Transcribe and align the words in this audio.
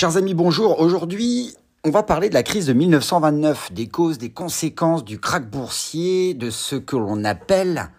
Chers 0.00 0.16
amis, 0.16 0.34
bonjour. 0.34 0.78
Aujourd'hui, 0.78 1.56
on 1.82 1.90
va 1.90 2.04
parler 2.04 2.28
de 2.28 2.34
la 2.34 2.44
crise 2.44 2.66
de 2.66 2.72
1929, 2.72 3.72
des 3.72 3.88
causes, 3.88 4.16
des 4.16 4.30
conséquences 4.30 5.04
du 5.04 5.18
krach 5.18 5.42
boursier, 5.42 6.34
de 6.34 6.50
ce 6.50 6.76
que 6.76 6.94
l'on 6.94 7.24
appelle 7.24 7.90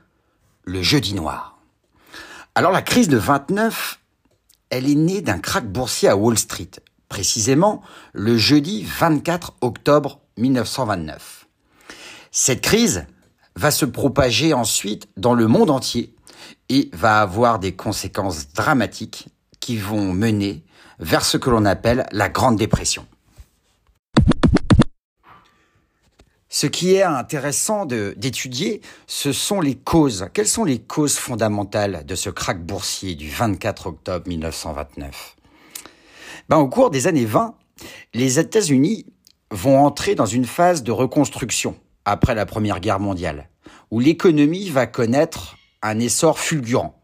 le 0.63 0.81
jeudi 0.81 1.13
noir. 1.13 1.59
Alors 2.55 2.71
la 2.71 2.81
crise 2.81 3.09
de 3.09 3.17
29, 3.17 3.99
elle 4.69 4.89
est 4.89 4.95
née 4.95 5.19
d'un 5.19 5.39
krach 5.39 5.65
boursier 5.65 6.07
à 6.07 6.15
Wall 6.15 6.37
Street, 6.37 6.71
précisément 7.09 7.81
le 8.13 8.37
jeudi 8.37 8.85
24 8.85 9.55
octobre 9.59 10.21
1929. 10.37 11.47
Cette 12.31 12.61
crise 12.61 13.07
va 13.57 13.71
se 13.71 13.83
propager 13.83 14.53
ensuite 14.53 15.09
dans 15.17 15.33
le 15.33 15.47
monde 15.47 15.69
entier 15.69 16.15
et 16.69 16.89
va 16.93 17.19
avoir 17.19 17.59
des 17.59 17.75
conséquences 17.75 18.53
dramatiques 18.53 19.27
qui 19.59 19.77
vont 19.77 20.13
mener 20.13 20.63
vers 20.99 21.25
ce 21.25 21.37
que 21.37 21.49
l'on 21.49 21.65
appelle 21.65 22.05
la 22.11 22.29
Grande 22.29 22.57
Dépression. 22.57 23.05
Ce 26.51 26.65
qui 26.65 26.95
est 26.95 27.03
intéressant 27.03 27.85
d'étudier, 27.85 28.81
ce 29.05 29.31
sont 29.31 29.61
les 29.61 29.75
causes. 29.75 30.27
Quelles 30.33 30.47
sont 30.47 30.63
les 30.63 30.79
causes 30.79 31.17
fondamentales 31.17 32.05
de 32.07 32.15
ce 32.15 32.31
krach 32.31 32.59
boursier 32.59 33.13
du 33.13 33.29
24 33.29 33.87
octobre 33.87 34.27
1929 34.27 35.35
ben, 36.49 36.57
Au 36.57 36.67
cours 36.67 36.89
des 36.89 37.05
années 37.05 37.25
20, 37.25 37.53
les 38.15 38.39
États-Unis 38.39 39.05
vont 39.51 39.79
entrer 39.79 40.15
dans 40.15 40.25
une 40.25 40.45
phase 40.45 40.81
de 40.81 40.91
reconstruction 40.91 41.75
après 42.03 42.33
la 42.33 42.47
Première 42.47 42.79
Guerre 42.79 42.99
mondiale, 42.99 43.49
où 43.91 43.99
l'économie 43.99 44.69
va 44.69 44.87
connaître 44.87 45.55
un 45.83 45.99
essor 45.99 46.39
fulgurant. 46.39 46.98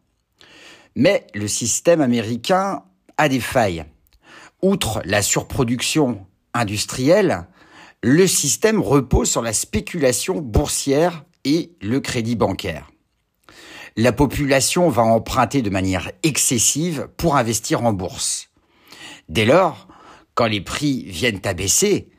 Mais 0.95 1.27
le 1.33 1.47
système 1.47 2.01
américain 2.01 2.83
a 3.17 3.29
des 3.29 3.39
failles. 3.39 3.85
Outre 4.61 5.01
la 5.05 5.21
surproduction 5.21 6.25
industrielle, 6.53 7.47
le 8.01 8.27
système 8.27 8.81
repose 8.81 9.29
sur 9.29 9.41
la 9.41 9.53
spéculation 9.53 10.39
boursière 10.39 11.25
et 11.43 11.71
le 11.81 11.99
crédit 11.99 12.35
bancaire. 12.35 12.91
La 13.97 14.11
population 14.11 14.89
va 14.89 15.03
emprunter 15.03 15.61
de 15.61 15.69
manière 15.69 16.11
excessive 16.23 17.09
pour 17.17 17.37
investir 17.37 17.83
en 17.85 17.93
bourse. 17.93 18.49
Dès 19.29 19.45
lors, 19.45 19.87
quand 20.33 20.47
les 20.47 20.61
prix 20.61 21.03
viennent 21.05 21.41
à 21.45 21.53
baisser, 21.53 22.09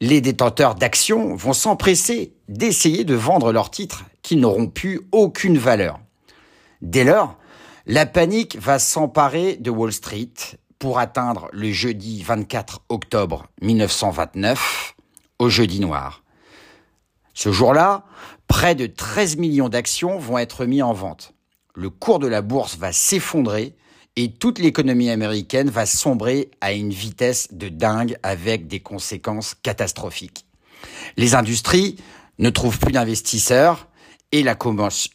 les 0.00 0.20
détenteurs 0.20 0.74
d'actions 0.74 1.34
vont 1.36 1.52
s'empresser 1.52 2.34
d'essayer 2.48 3.04
de 3.04 3.14
vendre 3.14 3.52
leurs 3.52 3.70
titres 3.70 4.04
qui 4.22 4.36
n'auront 4.36 4.66
plus 4.66 5.02
aucune 5.12 5.58
valeur. 5.58 6.00
Dès 6.80 7.04
lors, 7.04 7.38
la 7.88 8.04
panique 8.04 8.58
va 8.58 8.80
s'emparer 8.80 9.56
de 9.56 9.70
Wall 9.70 9.92
Street 9.92 10.34
pour 10.80 10.98
atteindre 10.98 11.48
le 11.52 11.70
jeudi 11.70 12.20
24 12.20 12.82
octobre 12.88 13.46
1929 13.62 14.96
au 15.38 15.48
jeudi 15.48 15.78
noir. 15.78 16.24
Ce 17.32 17.52
jour-là, 17.52 18.04
près 18.48 18.74
de 18.74 18.86
13 18.86 19.36
millions 19.36 19.68
d'actions 19.68 20.18
vont 20.18 20.38
être 20.38 20.64
mis 20.66 20.82
en 20.82 20.92
vente. 20.92 21.32
Le 21.76 21.88
cours 21.88 22.18
de 22.18 22.26
la 22.26 22.42
bourse 22.42 22.76
va 22.76 22.92
s'effondrer 22.92 23.76
et 24.16 24.32
toute 24.32 24.58
l'économie 24.58 25.10
américaine 25.10 25.70
va 25.70 25.86
sombrer 25.86 26.50
à 26.60 26.72
une 26.72 26.90
vitesse 26.90 27.48
de 27.52 27.68
dingue 27.68 28.16
avec 28.24 28.66
des 28.66 28.80
conséquences 28.80 29.54
catastrophiques. 29.62 30.46
Les 31.16 31.36
industries 31.36 31.96
ne 32.40 32.50
trouvent 32.50 32.80
plus 32.80 32.92
d'investisseurs 32.92 33.86
et 34.32 34.42
la, 34.42 34.56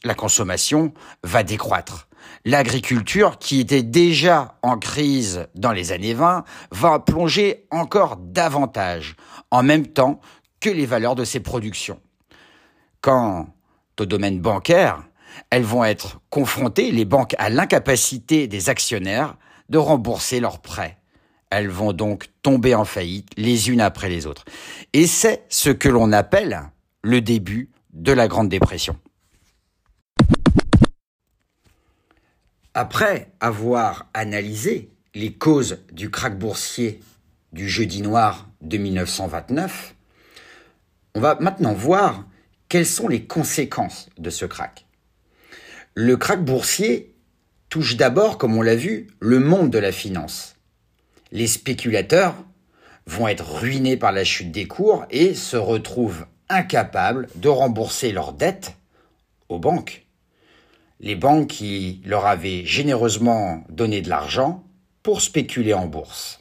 la 0.06 0.16
consommation 0.16 0.94
va 1.24 1.44
décroître. 1.44 2.08
L'agriculture, 2.46 3.38
qui 3.38 3.60
était 3.60 3.84
déjà 3.84 4.58
en 4.62 4.78
crise 4.78 5.48
dans 5.56 5.72
les 5.72 5.92
années 5.92 6.14
20, 6.14 6.44
va 6.72 7.00
plonger 7.00 7.66
encore 7.72 8.18
davantage, 8.18 9.16
en 9.52 9.64
même 9.64 9.88
temps 9.88 10.20
que 10.60 10.70
les 10.70 10.86
valeurs 10.86 11.16
de 11.16 11.24
ses 11.24 11.40
productions. 11.40 12.00
Quant 13.02 13.48
au 14.00 14.06
domaine 14.06 14.40
bancaire, 14.40 15.04
elles 15.52 15.64
vont 15.64 15.84
être 15.84 16.20
confrontées, 16.30 16.92
les 16.92 17.06
banques, 17.06 17.36
à 17.38 17.50
l'incapacité 17.50 18.48
des 18.48 18.70
actionnaires 18.70 19.36
de 19.70 19.78
rembourser 19.78 20.40
leurs 20.40 20.60
prêts. 20.60 20.98
Elles 21.52 21.70
vont 21.70 21.94
donc 21.94 22.30
tomber 22.42 22.74
en 22.76 22.86
faillite 22.86 23.30
les 23.38 23.70
unes 23.70 23.82
après 23.82 24.10
les 24.10 24.26
autres. 24.26 24.46
Et 24.94 25.06
c'est 25.06 25.44
ce 25.50 25.70
que 25.70 25.90
l'on 25.90 26.12
appelle 26.12 26.62
le 27.04 27.22
début 27.22 27.70
de 27.94 28.12
la 28.12 28.28
Grande 28.28 28.50
Dépression. 28.50 28.98
Après 32.74 33.28
avoir 33.42 34.10
analysé 34.14 34.92
les 35.14 35.34
causes 35.34 35.80
du 35.92 36.10
krach 36.10 36.38
boursier 36.38 37.02
du 37.52 37.68
jeudi 37.68 38.02
noir 38.02 38.48
de 38.62 38.78
1929, 38.78 39.94
on 41.16 41.20
va 41.20 41.36
maintenant 41.42 41.74
voir 41.74 42.26
quelles 42.70 42.86
sont 42.86 43.10
les 43.10 43.26
conséquences 43.26 44.08
de 44.18 44.30
ce 44.30 44.46
krach. 44.46 44.86
Le 45.96 46.16
krach 46.16 46.40
boursier 46.40 47.14
touche 47.68 47.98
d'abord, 47.98 48.38
comme 48.38 48.56
on 48.56 48.62
l'a 48.62 48.78
vu, 48.78 49.08
le 49.20 49.40
monde 49.40 49.70
de 49.70 49.80
la 49.80 49.92
finance. 49.92 50.56
Les 51.34 51.48
spéculateurs 51.48 52.36
vont 53.06 53.28
être 53.28 53.60
ruinés 53.60 53.98
par 53.98 54.14
la 54.14 54.24
chute 54.24 54.52
des 54.54 54.68
cours 54.68 55.06
et 55.10 55.34
se 55.34 55.58
retrouvent 55.58 56.26
incapables 56.48 57.28
de 57.36 57.50
rembourser 57.50 58.14
leurs 58.14 58.32
dettes 58.32 58.78
aux 59.50 59.60
banques 59.60 60.06
les 61.02 61.16
banques 61.16 61.48
qui 61.48 62.02
leur 62.06 62.26
avaient 62.28 62.64
généreusement 62.64 63.64
donné 63.70 64.02
de 64.02 64.10
l'argent 64.10 64.64
pour 65.02 65.22
spéculer 65.22 65.74
en 65.74 65.88
bourse. 65.88 66.40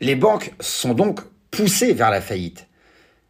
Les 0.00 0.16
banques 0.16 0.52
sont 0.58 0.94
donc 0.94 1.20
poussées 1.50 1.92
vers 1.92 2.10
la 2.10 2.20
faillite. 2.20 2.66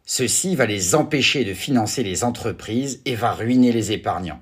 Ceci 0.05 0.55
va 0.55 0.65
les 0.65 0.95
empêcher 0.95 1.45
de 1.45 1.53
financer 1.53 2.03
les 2.03 2.23
entreprises 2.23 3.01
et 3.05 3.15
va 3.15 3.33
ruiner 3.33 3.71
les 3.71 3.91
épargnants. 3.91 4.41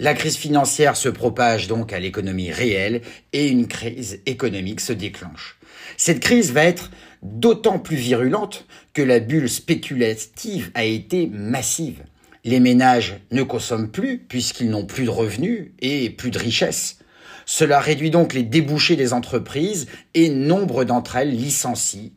La 0.00 0.14
crise 0.14 0.36
financière 0.36 0.96
se 0.96 1.08
propage 1.08 1.68
donc 1.68 1.92
à 1.92 2.00
l'économie 2.00 2.50
réelle 2.50 3.02
et 3.32 3.48
une 3.48 3.68
crise 3.68 4.20
économique 4.26 4.80
se 4.80 4.92
déclenche. 4.92 5.58
Cette 5.96 6.20
crise 6.20 6.52
va 6.52 6.64
être 6.64 6.90
d'autant 7.22 7.78
plus 7.78 7.96
virulente 7.96 8.66
que 8.94 9.02
la 9.02 9.20
bulle 9.20 9.48
spéculative 9.48 10.70
a 10.74 10.84
été 10.84 11.26
massive. 11.26 12.02
Les 12.44 12.60
ménages 12.60 13.20
ne 13.30 13.42
consomment 13.42 13.90
plus 13.90 14.18
puisqu'ils 14.18 14.70
n'ont 14.70 14.86
plus 14.86 15.04
de 15.04 15.10
revenus 15.10 15.72
et 15.80 16.10
plus 16.10 16.30
de 16.30 16.38
richesses. 16.38 16.98
Cela 17.46 17.80
réduit 17.80 18.10
donc 18.10 18.32
les 18.32 18.42
débouchés 18.42 18.96
des 18.96 19.12
entreprises 19.12 19.86
et 20.14 20.28
nombre 20.28 20.84
d'entre 20.84 21.16
elles 21.16 21.36
licencient 21.36 22.10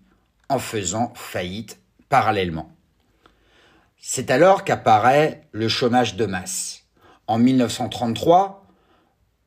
en 0.49 0.59
faisant 0.59 1.11
faillite 1.15 1.79
parallèlement. 2.09 2.71
C'est 3.97 4.31
alors 4.31 4.63
qu'apparaît 4.63 5.47
le 5.51 5.67
chômage 5.67 6.15
de 6.15 6.25
masse. 6.25 6.83
En 7.25 7.37
1933, 7.37 8.67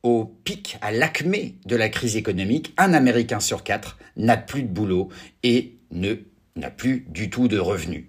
au 0.03 0.25
pic, 0.25 0.77
à 0.81 0.91
l'acmé 0.91 1.55
de 1.65 1.75
la 1.75 1.89
crise 1.89 2.15
économique, 2.15 2.73
un 2.77 2.93
Américain 2.93 3.39
sur 3.39 3.63
quatre 3.63 3.97
n'a 4.15 4.35
plus 4.35 4.63
de 4.63 4.67
boulot 4.67 5.09
et 5.43 5.77
ne 5.91 6.15
n'a 6.55 6.71
plus 6.71 7.05
du 7.09 7.29
tout 7.29 7.47
de 7.47 7.59
revenus. 7.59 8.05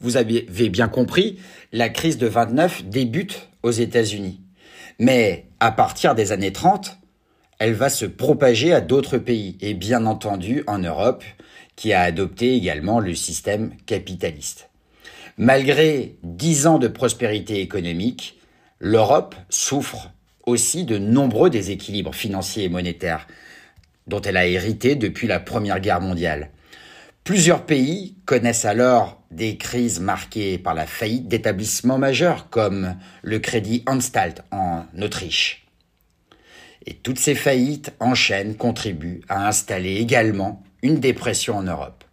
Vous 0.00 0.16
avez 0.16 0.42
bien 0.68 0.88
compris, 0.88 1.38
la 1.72 1.88
crise 1.88 2.18
de 2.18 2.26
29 2.26 2.84
débute 2.84 3.48
aux 3.62 3.70
États-Unis. 3.70 4.40
Mais 4.98 5.46
à 5.60 5.72
partir 5.72 6.14
des 6.14 6.32
années 6.32 6.52
30, 6.52 6.98
elle 7.58 7.72
va 7.72 7.88
se 7.88 8.04
propager 8.04 8.72
à 8.72 8.80
d'autres 8.80 9.18
pays, 9.18 9.56
et 9.60 9.74
bien 9.74 10.04
entendu 10.04 10.62
en 10.66 10.78
Europe, 10.78 11.24
qui 11.74 11.92
a 11.92 12.02
adopté 12.02 12.54
également 12.54 13.00
le 13.00 13.14
système 13.14 13.74
capitaliste. 13.86 14.68
Malgré 15.38 16.16
dix 16.22 16.66
ans 16.66 16.78
de 16.78 16.88
prospérité 16.88 17.60
économique, 17.60 18.38
l'Europe 18.78 19.34
souffre 19.48 20.10
aussi 20.44 20.84
de 20.84 20.98
nombreux 20.98 21.50
déséquilibres 21.50 22.14
financiers 22.14 22.64
et 22.64 22.68
monétaires 22.68 23.26
dont 24.06 24.20
elle 24.20 24.36
a 24.36 24.46
hérité 24.46 24.94
depuis 24.94 25.26
la 25.26 25.40
Première 25.40 25.80
Guerre 25.80 26.00
mondiale. 26.00 26.50
Plusieurs 27.24 27.66
pays 27.66 28.16
connaissent 28.24 28.64
alors 28.64 29.15
des 29.30 29.56
crises 29.56 30.00
marquées 30.00 30.58
par 30.58 30.74
la 30.74 30.86
faillite 30.86 31.28
d'établissements 31.28 31.98
majeurs 31.98 32.48
comme 32.50 32.96
le 33.22 33.38
crédit 33.38 33.82
Anstalt 33.86 34.42
en 34.50 34.84
Autriche. 35.00 35.66
Et 36.86 36.94
toutes 36.94 37.18
ces 37.18 37.34
faillites 37.34 37.92
en 37.98 38.14
contribuent 38.56 39.22
à 39.28 39.48
installer 39.48 39.96
également 39.96 40.62
une 40.82 41.00
dépression 41.00 41.56
en 41.56 41.62
Europe. 41.62 42.04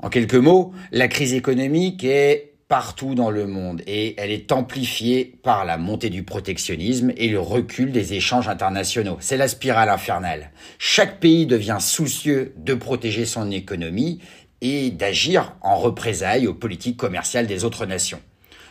En 0.00 0.10
quelques 0.10 0.34
mots, 0.34 0.72
la 0.92 1.08
crise 1.08 1.32
économique 1.34 2.04
est 2.04 2.52
partout 2.68 3.14
dans 3.14 3.30
le 3.30 3.46
monde 3.46 3.82
et 3.86 4.14
elle 4.20 4.30
est 4.30 4.52
amplifiée 4.52 5.38
par 5.42 5.64
la 5.64 5.78
montée 5.78 6.10
du 6.10 6.22
protectionnisme 6.22 7.12
et 7.16 7.28
le 7.28 7.40
recul 7.40 7.90
des 7.92 8.12
échanges 8.12 8.48
internationaux. 8.48 9.16
C'est 9.20 9.38
la 9.38 9.48
spirale 9.48 9.88
infernale. 9.88 10.50
Chaque 10.78 11.18
pays 11.18 11.46
devient 11.46 11.78
soucieux 11.80 12.52
de 12.58 12.74
protéger 12.74 13.24
son 13.24 13.50
économie 13.50 14.20
et 14.60 14.90
d'agir 14.90 15.54
en 15.60 15.76
représailles 15.76 16.46
aux 16.46 16.54
politiques 16.54 16.96
commerciales 16.96 17.46
des 17.46 17.64
autres 17.64 17.86
nations. 17.86 18.20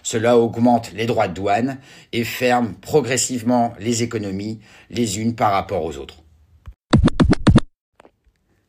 Cela 0.04 0.38
augmente 0.38 0.92
les 0.94 1.06
droits 1.06 1.28
de 1.28 1.34
douane 1.34 1.80
et 2.14 2.24
ferme 2.24 2.74
progressivement 2.76 3.74
les 3.80 4.04
économies 4.04 4.60
les 4.90 5.20
unes 5.20 5.36
par 5.36 5.52
rapport 5.52 5.84
aux 5.84 5.98
autres. 5.98 6.24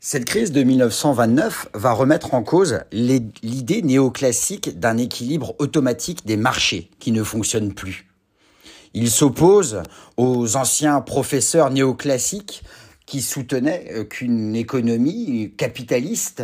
Cette 0.01 0.25
crise 0.25 0.53
de 0.53 0.63
1929 0.63 1.69
va 1.75 1.93
remettre 1.93 2.35
en 2.35 2.43
cause 2.43 2.81
l'idée 2.93 3.83
néoclassique 3.83 4.79
d'un 4.79 4.97
équilibre 4.97 5.55
automatique 5.59 6.25
des 6.25 6.37
marchés 6.37 6.91
qui 6.99 7.13
ne 7.13 7.23
fonctionne 7.23 7.75
plus. 7.75 8.09
Il 8.95 9.11
s'oppose 9.11 9.83
aux 10.17 10.57
anciens 10.57 11.01
professeurs 11.01 11.71
néoclassiques 11.71 12.63
qui 13.09 13.23
soutenaient 13.23 13.87
euh, 13.91 14.05
qu'une 14.05 14.55
économie 14.55 15.55
capitaliste 15.57 16.43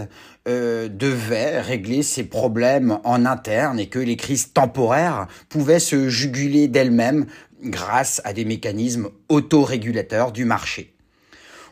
euh, 0.48 0.88
devait 0.88 1.60
régler 1.60 2.02
ses 2.02 2.24
problèmes 2.24 3.00
en 3.04 3.26
interne 3.26 3.78
et 3.78 3.90
que 3.90 3.98
les 3.98 4.16
crises 4.16 4.54
temporaires 4.54 5.28
pouvaient 5.50 5.78
se 5.78 6.08
juguler 6.08 6.68
d'elles-mêmes 6.68 7.26
grâce 7.62 8.22
à 8.24 8.32
des 8.32 8.46
mécanismes 8.46 9.10
autorégulateurs 9.28 10.32
du 10.32 10.46
marché. 10.46 10.94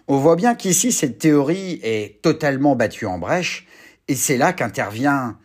On 0.08 0.18
voit 0.18 0.36
bien 0.36 0.54
qu'ici, 0.54 0.92
cette 0.92 1.18
théorie 1.18 1.80
est 1.82 2.20
totalement 2.20 2.76
battue 2.76 3.06
en 3.06 3.18
brèche, 3.18 3.66
et 4.08 4.14
c'est 4.14 4.36
là 4.36 4.52
qu'intervient 4.52 5.38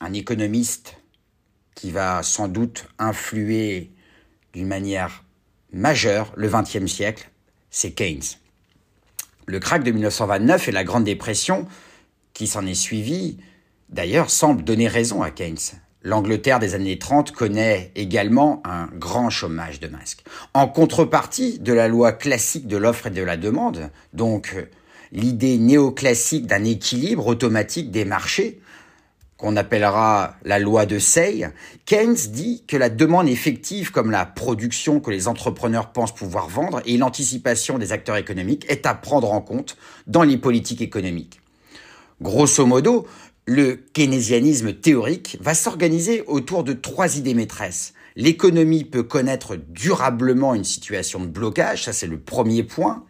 un 0.00 0.12
économiste 0.12 0.98
qui 1.74 1.90
va 1.90 2.22
sans 2.22 2.48
doute 2.48 2.86
influer 2.98 3.92
d'une 4.52 4.66
manière 4.66 5.24
majeure 5.72 6.32
le 6.36 6.48
XXe 6.48 6.86
siècle, 6.86 7.30
c'est 7.74 7.90
Keynes. 7.90 8.22
Le 9.46 9.58
krach 9.58 9.82
de 9.82 9.90
1929 9.90 10.68
et 10.68 10.72
la 10.72 10.84
Grande 10.84 11.02
Dépression 11.04 11.66
qui 12.32 12.46
s'en 12.46 12.66
est 12.66 12.74
suivi, 12.74 13.38
d'ailleurs, 13.88 14.30
semblent 14.30 14.62
donner 14.62 14.86
raison 14.86 15.22
à 15.22 15.30
Keynes. 15.30 15.58
L'Angleterre 16.02 16.60
des 16.60 16.74
années 16.74 16.98
30 16.98 17.32
connaît 17.32 17.90
également 17.96 18.62
un 18.64 18.86
grand 18.94 19.28
chômage 19.28 19.80
de 19.80 19.88
masques. 19.88 20.24
En 20.52 20.68
contrepartie 20.68 21.58
de 21.58 21.72
la 21.72 21.88
loi 21.88 22.12
classique 22.12 22.68
de 22.68 22.76
l'offre 22.76 23.08
et 23.08 23.10
de 23.10 23.22
la 23.22 23.36
demande, 23.36 23.90
donc 24.12 24.54
l'idée 25.10 25.58
néoclassique 25.58 26.46
d'un 26.46 26.64
équilibre 26.64 27.26
automatique 27.26 27.90
des 27.90 28.04
marchés, 28.04 28.60
qu'on 29.36 29.56
appellera 29.56 30.36
la 30.44 30.58
loi 30.58 30.86
de 30.86 30.98
Say, 30.98 31.48
Keynes 31.86 32.14
dit 32.30 32.64
que 32.66 32.76
la 32.76 32.88
demande 32.88 33.28
effective 33.28 33.90
comme 33.90 34.10
la 34.10 34.26
production 34.26 35.00
que 35.00 35.10
les 35.10 35.28
entrepreneurs 35.28 35.92
pensent 35.92 36.14
pouvoir 36.14 36.48
vendre 36.48 36.80
et 36.86 36.96
l'anticipation 36.96 37.78
des 37.78 37.92
acteurs 37.92 38.16
économiques 38.16 38.64
est 38.68 38.86
à 38.86 38.94
prendre 38.94 39.32
en 39.32 39.40
compte 39.40 39.76
dans 40.06 40.22
les 40.22 40.38
politiques 40.38 40.82
économiques. 40.82 41.40
Grosso 42.22 42.64
modo, 42.64 43.06
le 43.46 43.74
keynésianisme 43.92 44.72
théorique 44.72 45.36
va 45.40 45.54
s'organiser 45.54 46.22
autour 46.26 46.64
de 46.64 46.72
trois 46.72 47.18
idées 47.18 47.34
maîtresses. 47.34 47.92
L'économie 48.16 48.84
peut 48.84 49.02
connaître 49.02 49.56
durablement 49.56 50.54
une 50.54 50.64
situation 50.64 51.20
de 51.20 51.26
blocage, 51.26 51.84
ça 51.84 51.92
c'est 51.92 52.06
le 52.06 52.18
premier 52.18 52.62
point. 52.62 53.04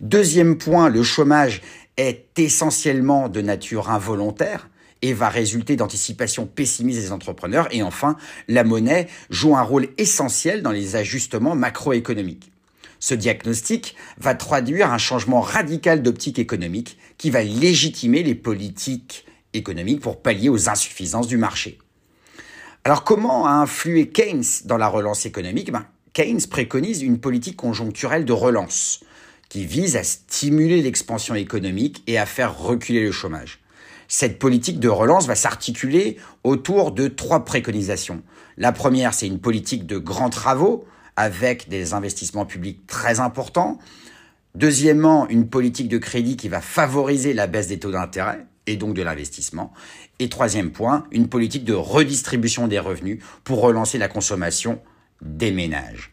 Deuxième 0.00 0.58
point, 0.58 0.88
le 0.88 1.02
chômage 1.02 1.62
est 1.96 2.38
essentiellement 2.38 3.28
de 3.28 3.40
nature 3.40 3.90
involontaire 3.90 4.69
et 5.02 5.12
va 5.12 5.28
résulter 5.28 5.76
d'anticipation 5.76 6.46
pessimiste 6.46 7.00
des 7.00 7.12
entrepreneurs. 7.12 7.68
Et 7.70 7.82
enfin, 7.82 8.16
la 8.48 8.64
monnaie 8.64 9.08
joue 9.30 9.56
un 9.56 9.62
rôle 9.62 9.88
essentiel 9.98 10.62
dans 10.62 10.72
les 10.72 10.96
ajustements 10.96 11.54
macroéconomiques. 11.54 12.52
Ce 12.98 13.14
diagnostic 13.14 13.96
va 14.18 14.34
traduire 14.34 14.92
un 14.92 14.98
changement 14.98 15.40
radical 15.40 16.02
d'optique 16.02 16.38
économique 16.38 16.98
qui 17.16 17.30
va 17.30 17.42
légitimer 17.42 18.22
les 18.22 18.34
politiques 18.34 19.24
économiques 19.54 20.00
pour 20.00 20.20
pallier 20.20 20.50
aux 20.50 20.68
insuffisances 20.68 21.26
du 21.26 21.38
marché. 21.38 21.78
Alors 22.84 23.04
comment 23.04 23.46
a 23.46 23.52
influé 23.52 24.08
Keynes 24.08 24.44
dans 24.64 24.76
la 24.76 24.88
relance 24.88 25.26
économique? 25.26 25.72
Ben, 25.72 25.86
Keynes 26.12 26.46
préconise 26.50 27.02
une 27.02 27.20
politique 27.20 27.56
conjoncturelle 27.56 28.24
de 28.24 28.32
relance 28.32 29.00
qui 29.48 29.64
vise 29.64 29.96
à 29.96 30.04
stimuler 30.04 30.82
l'expansion 30.82 31.34
économique 31.34 32.02
et 32.06 32.18
à 32.18 32.26
faire 32.26 32.56
reculer 32.56 33.02
le 33.02 33.12
chômage. 33.12 33.60
Cette 34.12 34.40
politique 34.40 34.80
de 34.80 34.88
relance 34.88 35.28
va 35.28 35.36
s'articuler 35.36 36.16
autour 36.42 36.90
de 36.90 37.06
trois 37.06 37.44
préconisations. 37.44 38.24
La 38.56 38.72
première, 38.72 39.14
c'est 39.14 39.28
une 39.28 39.38
politique 39.38 39.86
de 39.86 39.98
grands 39.98 40.30
travaux 40.30 40.84
avec 41.14 41.68
des 41.68 41.94
investissements 41.94 42.44
publics 42.44 42.88
très 42.88 43.20
importants. 43.20 43.78
Deuxièmement, 44.56 45.28
une 45.28 45.48
politique 45.48 45.86
de 45.86 45.96
crédit 45.96 46.36
qui 46.36 46.48
va 46.48 46.60
favoriser 46.60 47.34
la 47.34 47.46
baisse 47.46 47.68
des 47.68 47.78
taux 47.78 47.92
d'intérêt 47.92 48.44
et 48.66 48.76
donc 48.76 48.94
de 48.94 49.02
l'investissement. 49.02 49.72
Et 50.18 50.28
troisième 50.28 50.72
point, 50.72 51.06
une 51.12 51.28
politique 51.28 51.64
de 51.64 51.74
redistribution 51.74 52.66
des 52.66 52.80
revenus 52.80 53.22
pour 53.44 53.60
relancer 53.60 53.96
la 53.96 54.08
consommation 54.08 54.80
des 55.22 55.52
ménages. 55.52 56.12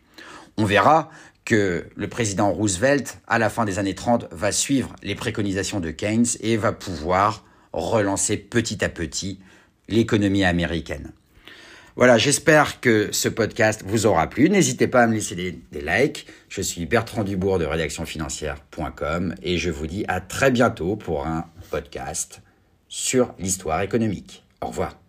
On 0.57 0.65
verra 0.65 1.09
que 1.45 1.88
le 1.95 2.07
président 2.07 2.51
Roosevelt, 2.51 3.17
à 3.27 3.39
la 3.39 3.49
fin 3.49 3.65
des 3.65 3.79
années 3.79 3.95
30, 3.95 4.27
va 4.29 4.51
suivre 4.51 4.95
les 5.01 5.15
préconisations 5.15 5.79
de 5.79 5.89
Keynes 5.89 6.27
et 6.41 6.57
va 6.57 6.73
pouvoir 6.73 7.44
relancer 7.74 8.38
petit 8.38 8.84
à 8.84 8.90
petit 8.90 9.40
l'économie 9.88 10.44
américaine. 10.44 11.12
Voilà, 11.98 12.19
j'espère 12.19 12.80
que 12.80 13.10
ce 13.12 13.28
podcast 13.28 13.84
vous 13.84 14.06
aura 14.06 14.28
plu. 14.28 14.52
N'hésitez 14.52 14.88
pas 14.88 15.02
à 15.02 15.08
me 15.08 15.16
laisser 15.16 15.34
des, 15.34 15.81
likes. 15.81 16.28
Je 16.48 16.62
suis 16.62 16.86
Bertrand 16.86 17.24
Dubourg 17.24 17.58
de 17.58 17.66
rédactionfinancière.com 17.66 19.34
et 19.42 19.58
je 19.58 19.72
vous 19.72 19.88
dis 19.88 20.06
à 20.08 20.22
très 20.22 20.52
bientôt 20.52 20.96
pour 20.96 21.25
un 21.25 21.46
podcast 21.72 22.44
sur 22.88 23.34
l'histoire 23.40 23.81
économique. 23.81 24.44
Au 24.62 24.68
revoir. 24.68 25.00